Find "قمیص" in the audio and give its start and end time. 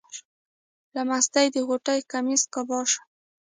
2.11-2.43